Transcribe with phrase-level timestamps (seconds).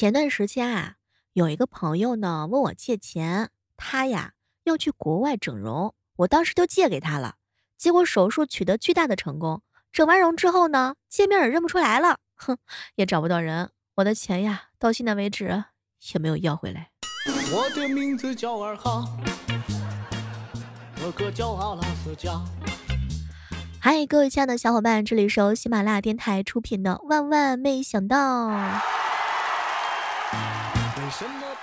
[0.00, 0.94] 前段时间啊，
[1.34, 4.32] 有一个朋友呢问我借钱，他呀
[4.64, 7.34] 要去国外整容，我当时就借给他了。
[7.76, 9.60] 结果手术取得巨大的成功，
[9.92, 12.56] 整完容之后呢，见面也认不出来了，哼，
[12.94, 13.72] 也找不到人。
[13.96, 15.64] 我的钱呀，到现在为止
[16.14, 16.88] 也没有要回来。
[17.52, 19.04] 我的名字叫二哈，
[21.04, 22.40] 我哥叫阿拉斯加。
[23.78, 28.48] 嗨，各位亲爱的小伙伴，这里是由喜马拉雅电台出品的《万万没想到》。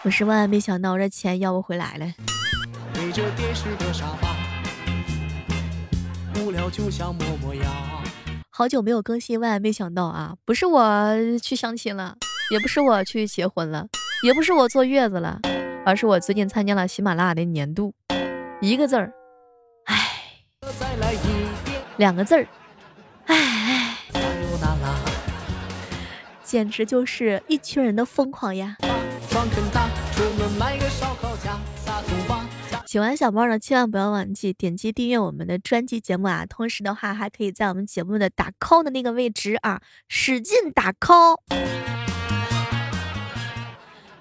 [0.04, 2.14] 我是万万没想到，我这钱要不回来了。
[8.50, 10.36] 好久没有更新，万万没想到啊！
[10.46, 12.16] 不是我去相亲了，
[12.52, 13.88] 也不是我去结婚了，
[14.24, 15.40] 也不是我坐月子了，
[15.86, 17.94] 而是我最近参加了喜马拉雅的年度，
[18.62, 19.12] 一个字儿，
[19.86, 19.96] 唉，
[21.98, 22.48] 两个字儿，
[23.26, 23.36] 唉，
[26.48, 28.78] 简直就是一群人的疯狂呀！
[32.86, 36.46] 喜欢小猫呢，千万不要忘记点击订阅我们的专辑节目啊！
[36.46, 41.36] 同时的话，还可以在我们节目的打 call 的那个位置啊，使劲打 call。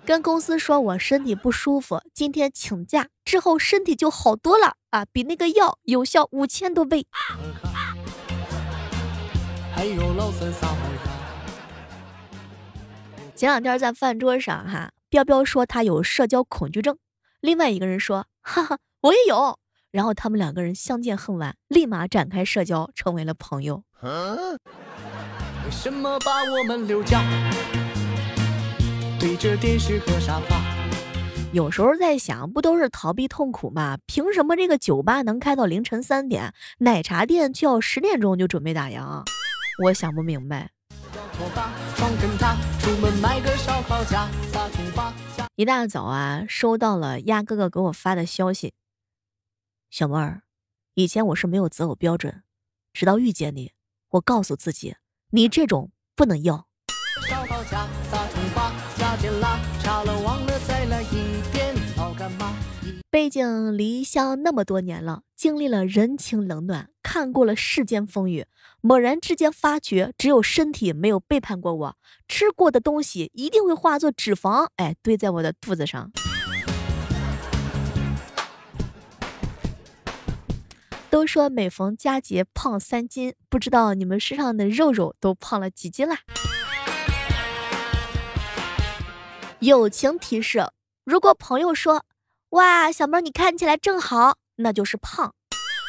[0.05, 7.07] 跟公司说我身体不舒服，今天请假之后身体就好多了啊，比那个药有效五千多倍。
[9.73, 10.77] 还有老三嫂
[13.37, 14.91] 前两天在饭桌上哈。
[15.11, 16.97] 彪彪说他有社交恐惧症，
[17.41, 19.59] 另外一个人说：“哈哈，我也有。”
[19.93, 23.85] 然后他们两个人相见恨晚，立马展开社交，成为了朋友。
[24.03, 27.23] 为什么把我们留下？
[29.21, 30.61] 对着电视和沙发。
[31.53, 33.99] 有时候在想，不都是逃避痛苦吗？
[34.07, 39.23] 凭什么这个酒吧能开到凌晨三点，奶茶店就要十点钟就准备打烊？
[39.85, 40.71] 我想不明白。
[42.99, 44.27] 我们买个烧烤架
[45.55, 48.73] 一大早啊，收到了鸭哥哥给我发的消息。
[49.91, 50.45] 小妹儿，
[50.95, 52.43] 以前我是没有择偶标准，
[52.95, 53.73] 直到遇见你，
[54.09, 54.97] 我告诉自己，
[55.29, 56.69] 你这种不能要。
[63.17, 68.45] 背井离乡那么多年了，经历了人情冷暖，看过了世间风雨，
[68.83, 71.97] 猛然之间发觉，只有身体没有背叛过我，
[72.29, 76.13] 吃过的东西一定会化作脂肪，哎，堆在我的肚子上。
[81.09, 86.19] 都说每逢佳节胖三斤，不知道你们身上的肉肉都胖了几斤啦？
[89.61, 90.63] 友情提示：
[91.07, 92.05] 如果朋友说。
[92.57, 95.35] 哇，小妹儿，你看起来正好，那就是胖。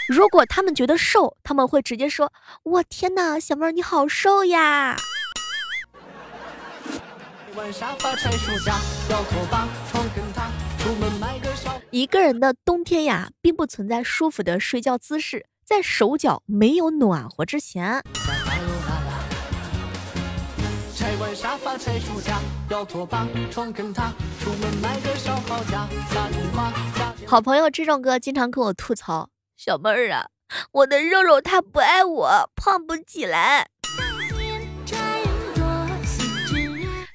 [0.10, 2.34] 如果他们觉得瘦，他们会直接说
[2.64, 4.98] ：“我天哪，小妹儿你好瘦呀！”
[11.90, 18.04] 一个人的冬天呀，并不存在舒服的睡觉姿势，在手脚没有暖和之前。
[21.36, 22.40] 沙发拆书架，
[22.72, 24.10] 摇拖把，床跟榻，
[24.40, 26.74] 出门买个烧烤架，撒葱花。
[27.28, 30.30] 好朋友这种哥经常跟我吐槽：“小妹儿啊，
[30.72, 33.70] 我的肉肉他不爱我，胖不起来。”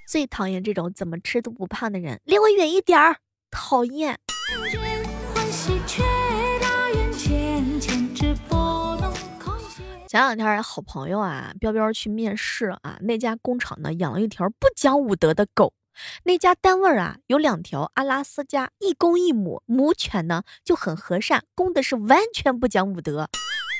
[0.06, 3.16] 最讨厌这种怎么吃都不胖的人，离我远一点儿，
[3.50, 4.16] 讨厌。
[10.12, 15.72] 前两天好朋友啊，彪彪去面试啊，那家工厂呢养了一条不讲武德的狗。
[16.24, 23.26] 那家单位啊有两条阿拉斯加一公一母母犬呢，就很和善，公的是完全不讲武德。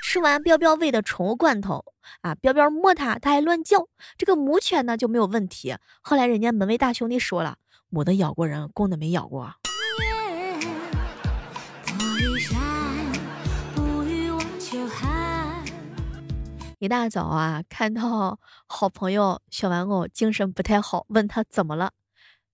[0.03, 1.85] 吃完彪彪喂的宠物罐头
[2.23, 3.87] 啊，彪彪摸它，它还乱叫。
[4.17, 5.77] 这个母犬呢就没有问题。
[6.01, 7.59] 后来人家门卫大兄弟说了，
[7.91, 9.53] 母的咬过人，公的没咬过。
[16.83, 21.93] 一大早啊，看到好朋友小玩偶精神不太好，问他怎么了。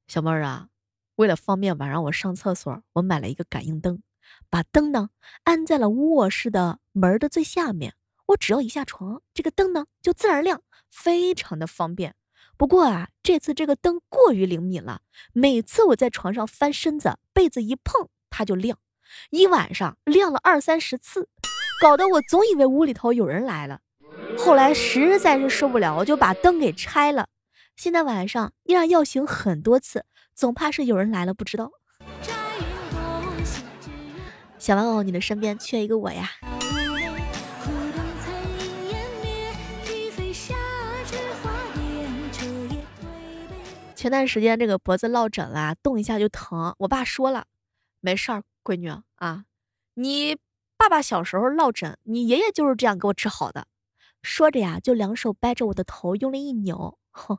[0.07, 0.69] 小妹儿啊，
[1.17, 4.03] 为了方便晚上我上厕所，我买了一个感应灯，
[4.51, 5.09] 把灯呢
[5.45, 7.95] 安在了卧室的门的最下面。
[8.27, 10.61] 我只要一下床，这个灯呢就自然亮，
[10.91, 12.15] 非常的方便。
[12.59, 15.01] 不过啊，这次这个灯过于灵敏了，
[15.33, 18.79] 每次我在床上翻身子，被子一碰它就亮，
[19.31, 21.31] 一晚上亮了二三十次，
[21.81, 23.81] 搞得我总以为屋里头有人来了。
[24.39, 27.29] 后来实在是受不了，我就把灯给拆了。
[27.77, 30.05] 现在晚上依然要醒很多次，
[30.35, 31.71] 总怕是有人来了不知道。
[34.59, 36.31] 小玩偶，你的身边缺一个我呀。
[43.95, 46.75] 前段时间这个脖子落枕了，动一下就疼。
[46.79, 47.45] 我爸说了，
[48.01, 49.45] 没事儿，闺女啊，
[49.95, 50.37] 你
[50.77, 53.67] 爸爸小时候落枕，你爷爷就是这样给我治好的。
[54.31, 56.99] 说着呀，就两手掰着我的头，用力一扭。
[57.11, 57.39] 哼，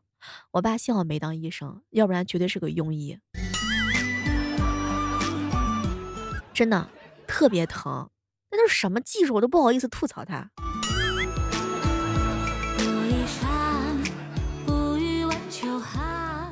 [0.50, 3.20] 我爸幸好没当医生，要不然绝对是个庸医。
[6.52, 6.90] 真的
[7.28, 8.10] 特别疼，
[8.50, 10.50] 那都是什么技术，我都不好意思吐槽他。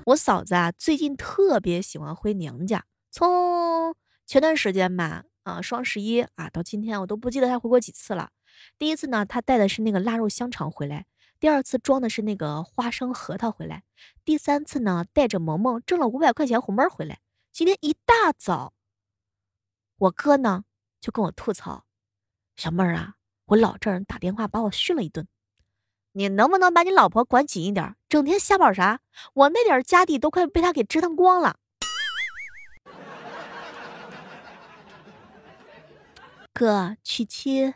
[0.05, 2.85] 我嫂子啊，最近特别喜欢回娘家。
[3.09, 3.95] 从
[4.27, 8.29] 前段时间吧，啊，双十一啊，到今天我都不记得她回过几次了。
[8.77, 11.03] 第一次呢，他带的是那个腊肉香肠回来；
[11.39, 13.79] 第二次装的是那个花生核桃回来；
[14.23, 17.19] 第三次呢，带着萌萌挣了五百块钱红包回来。
[17.51, 18.73] 今天一大早，
[19.97, 20.63] 我哥呢
[21.01, 21.85] 就跟我吐槽
[22.55, 23.15] ：“小妹儿啊，
[23.45, 25.27] 我老丈人打电话把我训了一顿。”
[26.13, 27.95] 你能不能把你老婆管紧一点？
[28.09, 29.01] 整天瞎跑啥？
[29.33, 31.57] 我那点家底都快被他给折腾光了。
[36.53, 37.75] 哥，娶妻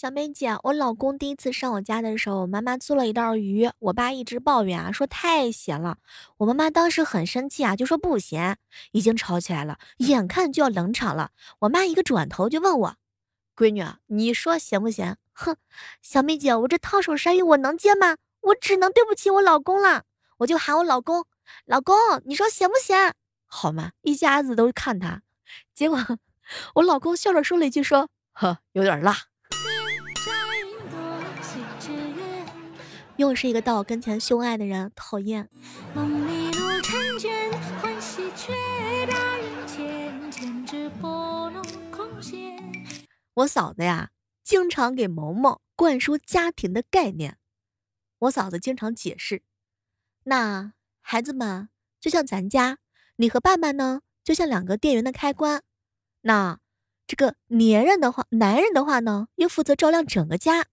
[0.00, 5.98] 小梅姐，我老公第一次上我家的时候，我妈妈做了一道鱼，我爸一直抱怨啊，说太咸了。
[6.38, 8.56] 我妈妈当时很生气啊，就说不咸，
[8.92, 11.32] 已经吵起来了，眼看就要冷场了。
[11.58, 12.96] 我妈一个转头就问我，
[13.54, 15.18] 闺女，你说咸不咸？
[15.34, 15.54] 哼，
[16.00, 18.16] 小梅姐，我这烫手山芋我能接吗？
[18.40, 20.04] 我只能对不起我老公了。
[20.38, 21.26] 我就喊我老公，
[21.66, 21.94] 老公，
[22.24, 23.14] 你说咸不咸？
[23.44, 23.92] 好吗？
[24.00, 25.20] 一家子都看他，
[25.74, 25.98] 结果。
[26.76, 29.24] 我老公笑着说了一句：“说，呵，有点辣。”
[33.20, 35.50] 又是一个到我跟前秀恩爱的人，讨厌。
[43.34, 44.08] 我嫂子呀，
[44.42, 47.36] 经常给萌萌灌输家庭的概念。
[48.20, 49.42] 我嫂子经常解释
[50.24, 50.72] ：“那
[51.02, 51.68] 孩子们
[52.00, 52.78] 就像咱家，
[53.16, 55.62] 你和爸爸呢，就像两个电源的开关。”
[56.22, 56.58] 那
[57.06, 60.68] 这个男人的话，男人的话呢，又负责照亮整个家。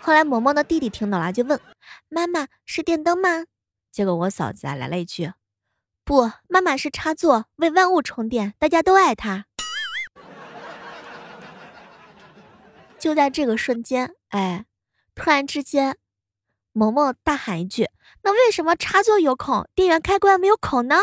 [0.00, 1.60] 后来萌萌的弟弟听到了，就问
[2.08, 3.44] 妈妈：“是电灯吗？”
[3.92, 5.32] 结果我嫂子啊来了一句
[6.04, 9.46] ：“不，妈妈是插座，为万物充电，大家都爱她。”
[12.98, 14.64] 就在这个瞬间，哎，
[15.14, 15.96] 突然之间，
[16.72, 17.88] 萌萌大喊一句
[18.22, 20.96] ：“那为什么插座有孔，电源开关没有孔呢？”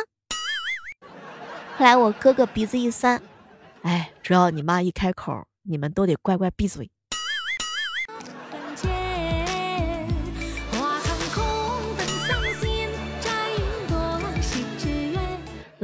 [1.78, 3.22] 后来我哥哥鼻子一酸，
[3.84, 6.92] 哎，只要你妈一开口，你们都得乖乖闭嘴。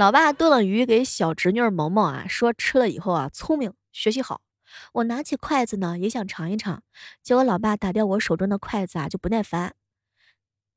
[0.01, 4.41] 老爸炖了鱼给小侄女萌萌啊，说吃了以后啊聪明，学习好。
[4.93, 6.81] 我拿起筷子呢，也想尝一尝，
[7.21, 9.75] 结果老爸打掉我手中的筷子啊，就不耐烦。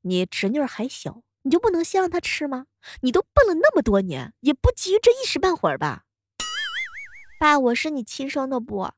[0.01, 1.23] 你侄女还小。
[1.41, 2.67] 你就不能先让她吃吗？
[3.01, 6.03] 你都笨了那么多年，也不急于这一时半会儿吧？
[7.39, 8.91] 爸，我是你亲生的不？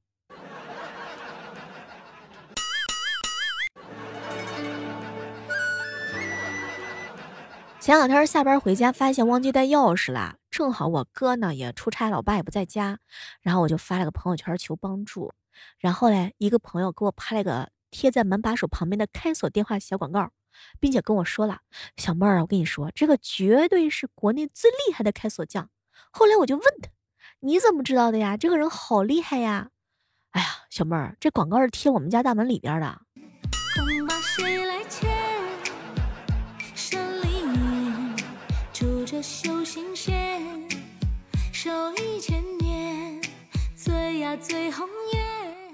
[7.88, 10.36] 前两天下班回家，发现忘记带钥匙了。
[10.51, 13.00] 正好我哥呢也出差，老爸也不在家，
[13.39, 15.32] 然后我就发了个朋友圈求帮助。
[15.79, 20.32] 然后嘞，一个朋友给我拍了个贴在门把手旁边的开锁电话小广告。
[20.82, 21.60] 并且跟我说了，
[21.96, 25.70] 小妹儿，我跟你说，这个绝对是国内最厉害的开锁匠。
[26.12, 26.89] 后来我就问他，
[27.39, 28.36] 你怎么知道的呀？
[28.36, 29.70] 这个人好厉害呀！
[30.32, 33.01] 哎呀，小妹儿，这广告是贴我们家大门里边的。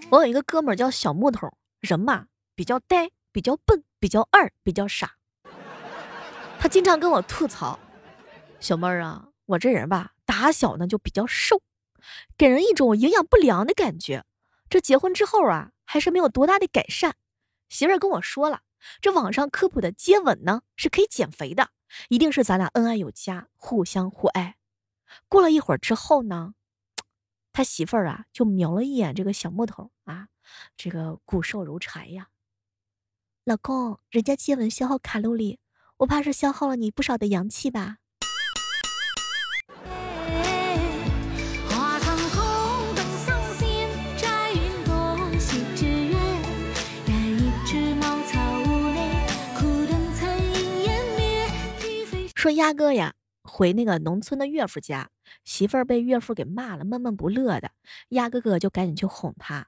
[0.09, 3.83] 我有一个哥们儿叫小木头，人嘛比较呆，比较笨。
[4.03, 5.15] 比较二，比较傻。
[6.59, 7.79] 他经常跟我吐槽
[8.59, 11.61] ：“小妹儿啊，我这人吧，打小呢就比较瘦，
[12.37, 14.25] 给人一种营养不良的感觉。
[14.69, 17.15] 这结婚之后啊，还是没有多大的改善。
[17.69, 18.59] 媳妇儿跟我说了，
[18.99, 21.69] 这网上科普的接吻呢是可以减肥的，
[22.09, 24.57] 一定是咱俩恩爱有加，互相互爱。
[25.29, 26.55] 过了一会儿之后呢，
[27.53, 30.27] 他媳妇儿啊，就瞄了一眼这个小木头啊，
[30.75, 32.29] 这个骨瘦如柴呀。
[33.43, 35.59] 老公，人家接吻消耗卡路里，
[35.97, 37.97] 我怕是消耗了你不少的阳气吧。
[52.33, 55.11] 说鸭哥呀，回那个农村的岳父家，
[55.43, 57.71] 媳妇儿被岳父给骂了，闷闷不乐的。
[58.09, 59.67] 鸭哥哥就赶紧去哄他，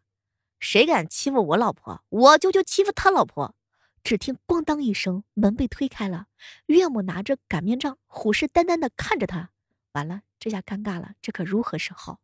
[0.59, 3.55] 谁敢欺负我老婆，我就就欺负他老婆。
[4.03, 6.27] 只听咣当一声，门被推开了，
[6.67, 9.49] 岳母拿着擀面杖，虎视眈眈的看着他。
[9.93, 12.19] 完了，这下尴尬了，这可如何是好？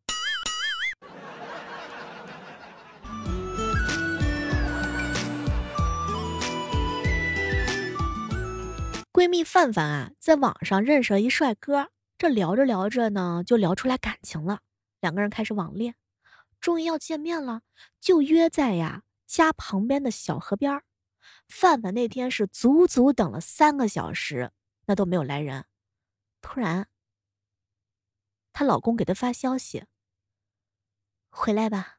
[9.12, 11.90] 闺蜜范范啊，在网上认识了一帅哥，
[12.22, 14.60] 这聊着聊着呢，就聊出来感情了，
[15.00, 15.96] 两个人开始网恋，
[16.60, 17.62] 终于要见面了，
[18.00, 20.84] 就约在呀家旁边的小河边儿。
[21.50, 24.52] 范范那天是足足等了三个小时，
[24.86, 25.66] 那都没有来人。
[26.42, 26.88] 突然，
[28.54, 29.86] 她老公给她发消息
[31.34, 31.98] ：“回来吧。”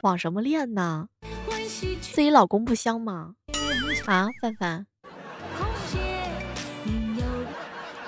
[0.00, 1.10] 网什么恋呢？
[2.00, 3.34] 自己老公不香吗？
[4.06, 4.86] 啊，范范。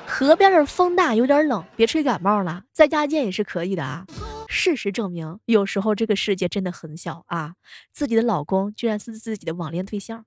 [0.06, 4.04] 河边的风大，有点冷，别吹感冒了，在家见也是可以的啊。
[4.46, 7.54] 事实证明，有时候这个世界真的很小啊。
[7.90, 10.26] 自己的老公居然是自己的网恋对象，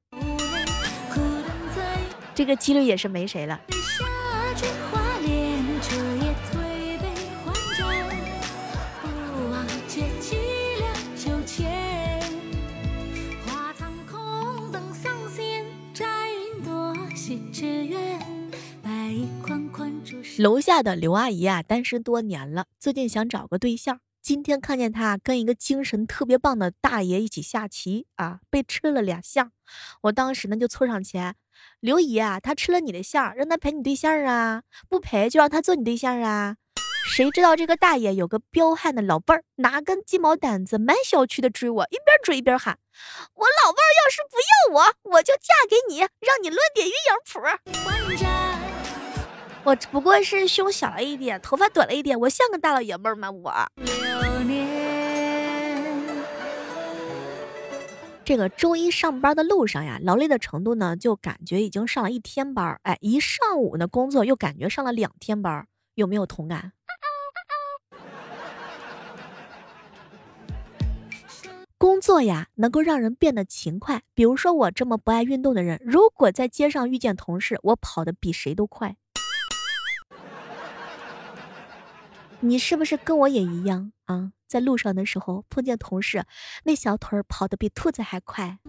[2.33, 3.61] 这个几率也是没谁了。
[20.37, 24.01] 楼下的刘阿姨啊，单身多年了，最近想找个对象。
[24.21, 29.51] 今天看见她跟一个精神特别棒的大爷一起下棋啊，被吃了俩象。
[30.01, 31.35] 我当时呢就凑上前，
[31.79, 36.57] 刘姨啊，他吃了你的象，让他陪你对象啊，不陪就让他做你对象啊。
[37.07, 42.77] 谁知道这个大爷有个彪悍的老伴儿，拿根鸡毛掸子满小区的追我，一边追一边喊
[43.35, 48.44] ：“我老伴儿要是不要我，我就嫁给你，让你乱点鸳鸯谱。”
[49.65, 53.31] 我只不过是胸小了一点，头发短了一点，我像个大老爷们儿吗？
[53.31, 53.51] 我
[58.23, 66.73] 这个周一上班的路上呀，劳累的程度呢，就感觉已经上了一天班儿哎，一上午呢工作又感觉上了两天班儿有没有同感？
[71.79, 74.03] 工作呀，能够让人变得勤快。
[74.13, 78.95] 比如说我这么不爱运动的人，如果在街上遇见同事，我跑得比谁都快。
[82.45, 84.31] 你是不是跟我也一样啊？
[84.47, 86.23] 在路上的时候碰见同事，
[86.63, 88.59] 那小腿儿跑得比兔子还快。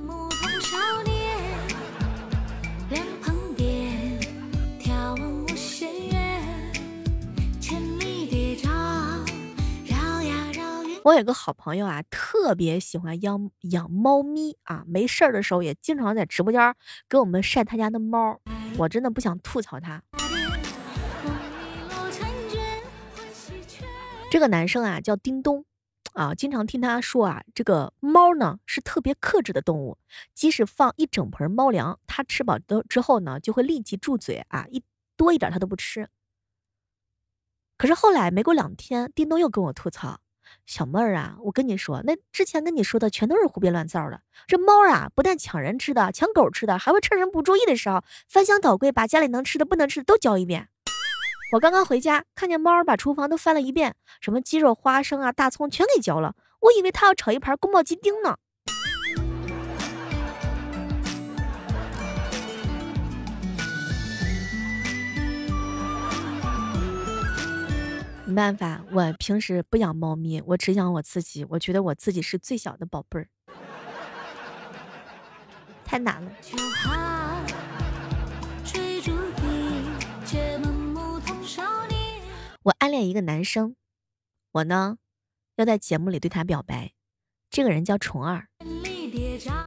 [11.04, 16.74] 我有个好朋友啊，特别喜欢养养猫咪啊，没事儿的时候也经常在直播间
[17.10, 18.40] 给我们晒他家的猫。
[18.78, 20.02] 我真的不想吐槽他。
[24.36, 25.64] 这个男生啊叫叮咚，
[26.12, 29.96] 啊，经常听他说啊，这个猫呢是特别克制的动物，
[30.34, 34.82] 即使放一整盆猫粮，它吃饱的之后呢，就会立即住嘴啊，一
[35.16, 36.10] 多一点它都不吃。
[37.78, 40.20] 可是后来没过两天，叮咚又跟我吐槽，
[40.66, 44.20] 小妹儿啊，我跟你说，那之前跟你说的全都是胡编乱造的。
[44.46, 50.68] 这猫啊，不但抢人吃的，抢狗吃的，还会趁人不注意的时候翻箱倒柜，把家里能吃的、不能吃的都嚼一遍。
[51.52, 56.34] 我刚刚回家，看见猫儿把厨房都翻了一遍，什么鸡肉、花生啊、大葱全给嚼了。
[56.60, 58.36] 我以为它要炒一盘宫保鸡丁呢。
[68.24, 71.46] 没办法，我平时不养猫咪，我只养我自己。
[71.50, 73.28] 我觉得我自己是最小的宝贝儿，
[75.84, 77.15] 太难了。
[82.66, 83.76] 我暗恋一个男生，
[84.50, 84.96] 我呢
[85.54, 86.94] 要在节目里对他表白。
[87.48, 88.48] 这个人叫虫儿，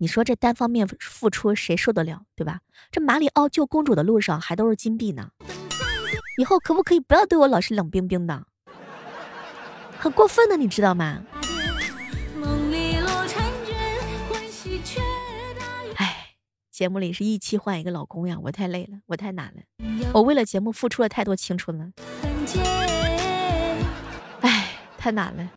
[0.01, 2.59] 你说这单方面付出谁受得了，对吧？
[2.91, 5.29] 这马里奥救公主的路上还都是金币呢。
[6.37, 8.45] 以后可不可以不要对我老是冷冰冰的，
[9.97, 11.23] 很过分的，你知道吗？
[15.95, 16.35] 哎，
[16.69, 19.61] 节目里是一期换一个老公呀，我太累了，我太难了，
[20.13, 21.91] 我为了节目付出了太多青春了。
[24.99, 25.49] 太难了。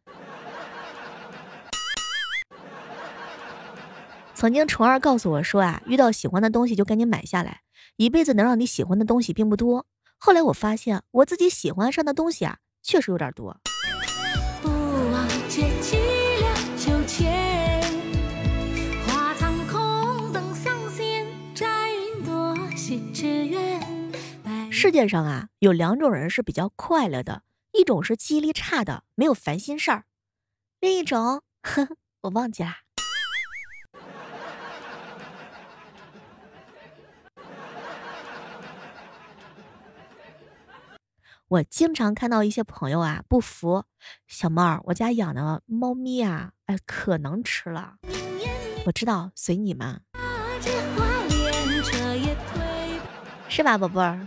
[4.35, 7.61] 曾经虫儿告诉我说啊，遇到喜欢的东西就赶紧买下来，
[7.97, 9.87] 一辈子能让你喜欢的东西并不多。
[10.19, 13.57] 后来我发现我自己喜欢上的东西啊，确实有点多。
[24.71, 27.43] 世界上啊，有两种人是比较快乐的。
[27.73, 30.03] 一种是记忆力差的，没有烦心事儿；
[30.79, 32.81] 另一种，呵呵，我忘记啦。
[41.49, 43.85] 我经常看到一些朋友啊不服，
[44.27, 47.97] 小猫儿，我家养的猫咪啊，哎，可能吃了。
[48.87, 50.03] 我知道，随你们，
[53.49, 54.27] 是吧，宝贝儿？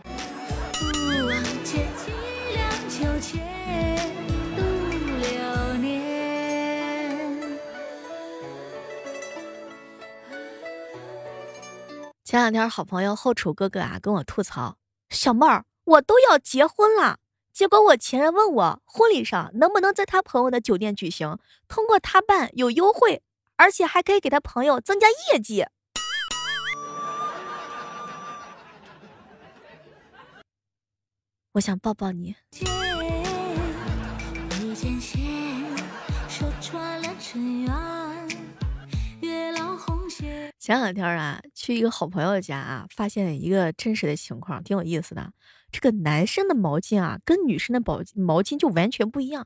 [12.35, 14.75] 前两天，好朋友后厨哥哥啊跟我吐槽，
[15.09, 15.63] 小妹儿。
[15.85, 17.19] 我都要结婚了，
[17.53, 21.39] 结果我前任问我婚礼上能不能在他朋友的酒店举行，
[21.69, 23.23] 通过他办有优惠，
[23.55, 25.65] 而且还可以给他朋友增加业绩。
[31.53, 32.35] 我想抱抱你。
[40.65, 45.31] 前两天啊，去一个好朋友家啊，发现一个真实的情况，挺有意思的。
[45.71, 49.45] 这个男生的毛巾啊，跟女生的毛毛巾就完全不一样。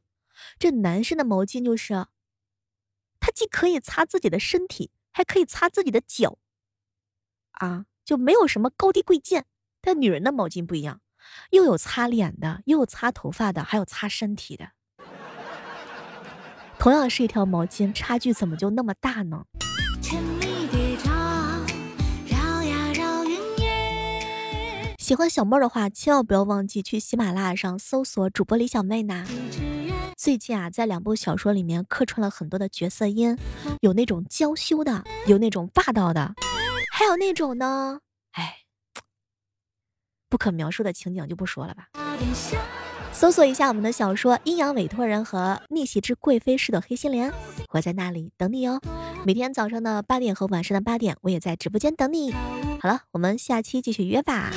[0.58, 2.06] 这男生的毛巾就是，
[3.20, 6.38] 他既可以擦自己的身体，还可以擦自己的脚，
[7.52, 9.46] 啊，就没有什么高低贵贱。
[9.82, 11.02] 但女人的毛巾不一样，
[11.50, 14.70] 又有擦脸的，又有擦头发的，还有擦身体的。
[16.80, 19.44] 同样是一条毛巾，差距怎么就那么大呢？
[25.10, 29.26] 喜欢小妹儿的话，千万不要忘记去喜马拉雅上搜索主播李小妹呢。
[30.16, 33.36] 最近啊，在两部小说里面客串了很多的角色音，
[33.82, 36.36] 有那种娇羞的，有那种霸道的，
[36.92, 38.02] 还有那种呢，
[38.34, 38.58] 哎，
[40.30, 41.88] 不可描述的情景就不说了吧。
[43.12, 47.32] 搜索一下我们的小说《阴阳委托人》和《逆袭之贵妃式的黑心莲》，
[47.72, 48.80] 我在那里等你哦。
[49.26, 52.32] 每天早上的八点和晚上的八点，我也在直播间等你。
[52.80, 54.52] 好了，我们下期继续约吧。